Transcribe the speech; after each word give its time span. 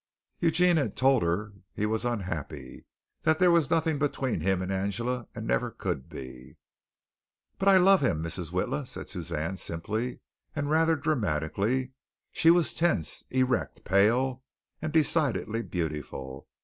Eugene 0.39 0.89
told 0.93 1.21
her 1.21 1.49
that 1.51 1.61
he 1.75 1.85
was 1.85 2.05
unhappy, 2.05 2.85
that 3.21 3.37
there 3.37 3.51
was 3.51 3.69
nothing 3.69 3.99
between 3.99 4.39
him 4.41 4.59
and 4.63 4.71
Angela 4.71 5.27
and 5.35 5.45
never 5.45 5.69
could 5.69 6.09
be. 6.09 6.57
"But 7.59 7.67
I 7.69 7.77
love 7.77 8.01
him, 8.01 8.23
Mrs. 8.23 8.49
Witla," 8.51 8.87
said 8.87 9.09
Suzanne 9.09 9.57
simply 9.57 10.21
and 10.55 10.71
rather 10.71 10.95
dramatically. 10.95 11.91
She 12.31 12.49
was 12.49 12.73
tense, 12.73 13.23
erect, 13.29 13.83
pale 13.83 14.41
and 14.81 14.91
decidedly 14.91 15.61
beautiful. 15.61 16.47